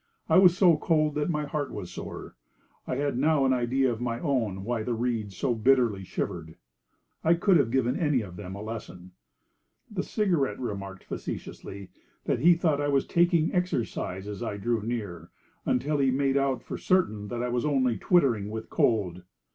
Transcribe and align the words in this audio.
I 0.29 0.39
was 0.39 0.57
so 0.57 0.77
cold 0.77 1.13
that 1.13 1.29
my 1.29 1.45
heart 1.45 1.69
was 1.71 1.91
sore. 1.91 2.35
I 2.87 2.95
had 2.95 3.19
now 3.19 3.45
an 3.45 3.53
idea 3.53 3.91
of 3.91 4.01
my 4.01 4.19
own 4.19 4.63
why 4.63 4.81
the 4.81 4.95
reeds 4.95 5.37
so 5.37 5.53
bitterly 5.53 6.03
shivered. 6.03 6.55
I 7.23 7.35
could 7.35 7.55
have 7.57 7.69
given 7.69 7.99
any 7.99 8.21
of 8.21 8.35
them 8.35 8.55
a 8.55 8.63
lesson. 8.63 9.11
The 9.91 10.01
Cigarette 10.01 10.59
remarked 10.59 11.03
facetiously 11.03 11.91
that 12.25 12.39
he 12.39 12.55
thought 12.55 12.81
I 12.81 12.87
was 12.87 13.05
'taking 13.05 13.53
exercise' 13.53 14.27
as 14.27 14.41
I 14.41 14.57
drew 14.57 14.81
near, 14.81 15.29
until 15.67 15.99
he 15.99 16.09
made 16.09 16.35
out 16.35 16.63
for 16.63 16.79
certain 16.79 17.27
that 17.27 17.43
I 17.43 17.49
was 17.49 17.63
only 17.63 17.97
twittering 17.97 18.49
with 18.49 18.71
cold. 18.71 19.21